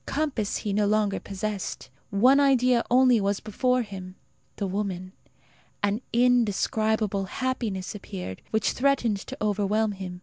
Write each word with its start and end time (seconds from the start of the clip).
Compass 0.07 0.57
he 0.57 0.73
no 0.73 0.87
longer 0.87 1.19
possessed. 1.19 1.91
One 2.09 2.39
idea 2.39 2.83
only 2.89 3.21
was 3.21 3.39
before 3.39 3.83
him 3.83 4.15
the 4.55 4.65
woman. 4.65 5.13
An 5.83 6.01
indescribable 6.11 7.25
happiness 7.25 7.93
appeared, 7.93 8.41
which 8.49 8.71
threatened 8.71 9.17
to 9.17 9.37
overwhelm 9.39 9.91
him. 9.91 10.19